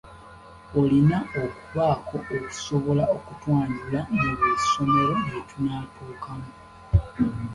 Olina 0.79 1.17
okubaako 1.43 2.15
kusobola 2.27 3.03
okutwanjula 3.15 3.99
mu 4.17 4.27
buli 4.37 4.55
ssomero 4.63 5.15
lye 5.25 5.39
tunaatuukamu. 5.49 6.49